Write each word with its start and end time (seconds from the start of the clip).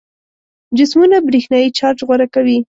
جسمونه 0.77 1.17
برېښنايي 1.27 1.69
چارج 1.77 1.99
غوره 2.07 2.27
کوي. 2.35 2.57